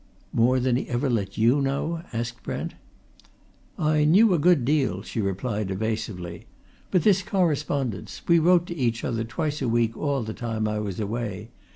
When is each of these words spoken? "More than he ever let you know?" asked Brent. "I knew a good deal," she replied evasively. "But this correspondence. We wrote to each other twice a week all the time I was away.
"More 0.33 0.59
than 0.59 0.77
he 0.77 0.89
ever 0.89 1.11
let 1.11 1.37
you 1.37 1.61
know?" 1.61 2.01
asked 2.11 2.41
Brent. 2.41 2.73
"I 3.77 4.03
knew 4.03 4.33
a 4.33 4.39
good 4.39 4.65
deal," 4.65 5.03
she 5.03 5.21
replied 5.21 5.69
evasively. 5.69 6.45
"But 6.89 7.03
this 7.03 7.21
correspondence. 7.21 8.23
We 8.27 8.39
wrote 8.39 8.65
to 8.65 8.75
each 8.75 9.03
other 9.03 9.23
twice 9.23 9.61
a 9.61 9.69
week 9.69 9.95
all 9.95 10.23
the 10.23 10.33
time 10.33 10.67
I 10.67 10.79
was 10.79 10.99
away. 10.99 11.51